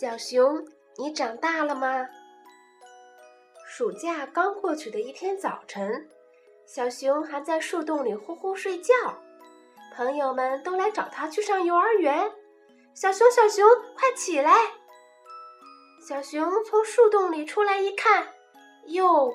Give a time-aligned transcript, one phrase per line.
[0.00, 2.08] 小熊，你长大了吗？
[3.68, 6.08] 暑假刚过去的一天早晨，
[6.64, 8.94] 小熊还在树洞里呼呼睡觉，
[9.94, 12.32] 朋友们都来找他去上幼儿园。
[12.94, 14.54] 小熊，小熊，快起来！
[16.08, 18.26] 小熊从树洞里出来一看，
[18.86, 19.34] 哟，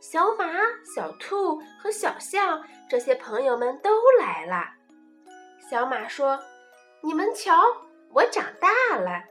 [0.00, 0.46] 小马、
[0.94, 3.90] 小兔和小象这些朋友们都
[4.20, 4.64] 来了。
[5.68, 6.38] 小马说
[7.02, 7.60] ：“你们瞧，
[8.12, 9.24] 我长大了。”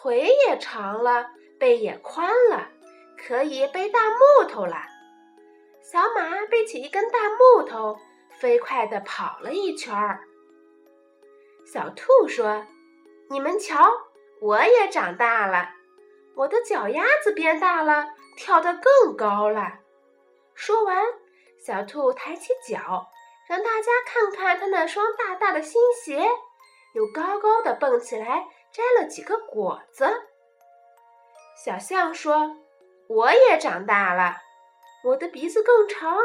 [0.00, 2.68] 腿也长了，背也宽了，
[3.16, 4.76] 可以背大木头了。
[5.82, 7.98] 小马背起一根大木头，
[8.28, 10.20] 飞快地跑了一圈儿。
[11.66, 12.64] 小兔说
[13.28, 13.90] ：“你们瞧，
[14.40, 15.70] 我也长大了，
[16.36, 19.80] 我的脚丫子变大了，跳得更高了。”
[20.54, 21.04] 说完，
[21.58, 23.08] 小兔抬起脚，
[23.48, 26.24] 让大家看看它那双大大的新鞋，
[26.94, 28.46] 又高高的蹦起来。
[28.72, 30.08] 摘了几个果子，
[31.64, 32.56] 小象说
[33.08, 34.36] ：“我也长大了，
[35.04, 36.16] 我的鼻子更长，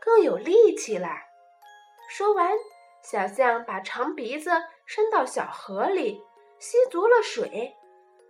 [0.00, 1.08] 更有力气了。”
[2.10, 2.50] 说完，
[3.02, 4.50] 小象把长鼻子
[4.84, 6.20] 伸到小河里，
[6.58, 7.76] 吸足了水，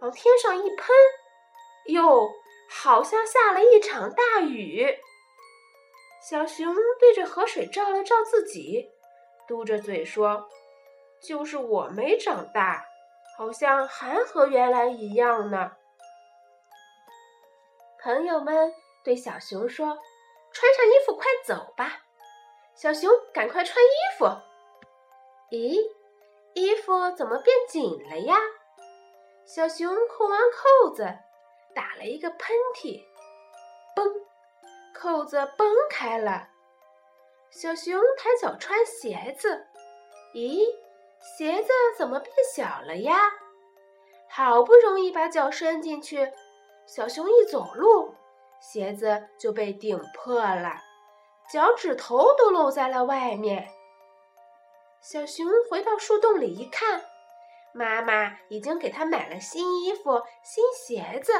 [0.01, 0.89] 往天上一喷，
[1.87, 2.31] 哟，
[2.69, 4.99] 好像下了一场大雨。
[6.23, 8.91] 小熊对着河水照了照自己，
[9.49, 10.51] 嘟着嘴说
[11.23, 12.85] ：“就是我没长大。”
[13.41, 15.73] 好像还和原来一样呢。
[18.03, 19.87] 朋友们对小熊说
[20.53, 22.03] ：“穿上衣服，快走吧！”
[22.77, 24.27] 小熊赶快穿衣服。
[25.51, 25.75] 咦，
[26.53, 28.37] 衣服怎么变紧了呀？
[29.47, 30.39] 小熊扣完
[30.83, 31.05] 扣子，
[31.75, 33.03] 打了一个喷嚏，
[33.97, 34.13] 嘣，
[34.93, 36.47] 扣子崩开了。
[37.49, 39.67] 小熊抬脚穿鞋子，
[40.35, 40.61] 咦？
[41.21, 41.69] 鞋子
[41.99, 43.19] 怎么变小了呀？
[44.29, 46.33] 好不容易把脚伸进去，
[46.87, 48.15] 小熊一走路，
[48.61, 50.81] 鞋子就被顶破了，
[51.53, 53.69] 脚趾头都露在了外面。
[55.03, 57.03] 小熊回到树洞里一看，
[57.75, 61.33] 妈妈已经给他买了新衣服、新鞋子，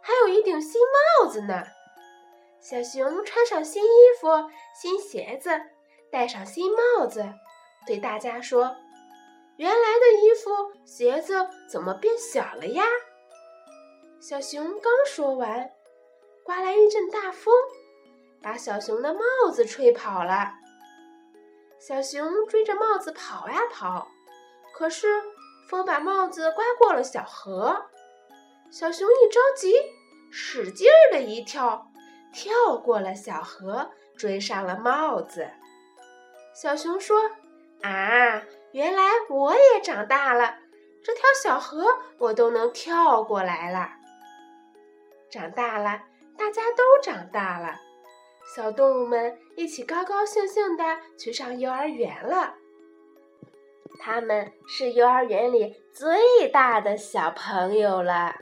[0.00, 0.80] 还有一顶新
[1.20, 1.64] 帽子呢。
[2.60, 3.88] 小熊穿上新衣
[4.20, 4.28] 服、
[4.80, 5.50] 新鞋子，
[6.10, 7.32] 戴上新帽子，
[7.86, 8.76] 对大家说。
[9.58, 11.34] 原来的衣服、鞋子
[11.68, 12.84] 怎么变小了呀？
[14.20, 15.68] 小熊刚说完，
[16.44, 17.52] 刮来一阵大风，
[18.40, 20.52] 把小熊的帽子吹跑了。
[21.80, 24.06] 小熊追着帽子跑呀跑，
[24.72, 25.20] 可是
[25.68, 27.86] 风把帽子刮过了小河。
[28.70, 29.74] 小熊一着急，
[30.30, 31.90] 使劲儿的一跳，
[32.32, 35.50] 跳过了小河，追上了帽子。
[36.54, 37.18] 小熊说
[37.82, 38.42] ：“啊！”
[38.72, 40.56] 原来我也长大了，
[41.02, 43.90] 这条小河我都能跳过来了。
[45.30, 46.02] 长大了，
[46.36, 47.74] 大家都长大了，
[48.54, 50.84] 小动物们一起高高兴兴的
[51.18, 52.54] 去上幼儿园了。
[54.00, 58.36] 他们是幼儿园里最大的小朋友了。